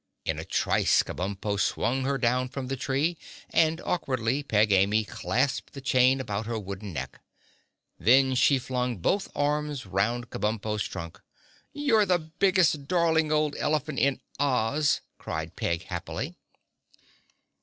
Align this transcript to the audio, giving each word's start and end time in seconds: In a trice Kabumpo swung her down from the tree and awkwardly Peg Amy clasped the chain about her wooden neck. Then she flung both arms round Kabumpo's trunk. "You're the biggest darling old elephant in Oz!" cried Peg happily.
In 0.25 0.39
a 0.39 0.43
trice 0.43 1.03
Kabumpo 1.03 1.59
swung 1.59 2.05
her 2.05 2.17
down 2.17 2.49
from 2.49 2.69
the 2.69 2.75
tree 2.75 3.19
and 3.51 3.79
awkwardly 3.81 4.41
Peg 4.41 4.71
Amy 4.71 5.03
clasped 5.03 5.73
the 5.73 5.79
chain 5.79 6.19
about 6.19 6.47
her 6.47 6.57
wooden 6.57 6.91
neck. 6.91 7.21
Then 7.99 8.33
she 8.33 8.57
flung 8.57 8.97
both 8.97 9.27
arms 9.35 9.85
round 9.85 10.31
Kabumpo's 10.31 10.87
trunk. 10.87 11.21
"You're 11.71 12.07
the 12.07 12.17
biggest 12.17 12.87
darling 12.87 13.31
old 13.31 13.55
elephant 13.57 13.99
in 13.99 14.19
Oz!" 14.39 15.01
cried 15.19 15.55
Peg 15.55 15.83
happily. 15.83 16.33